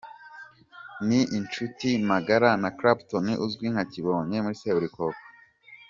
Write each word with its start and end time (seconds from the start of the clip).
K 0.95 0.99
ni 1.07 1.19
inshuti 1.37 1.87
magara 2.09 2.49
na 2.61 2.69
Clapton 2.77 3.25
uzwi 3.45 3.65
nka 3.73 3.83
Kibonke 3.91 4.37
muri 4.43 4.55
Seburikoko. 4.61 5.21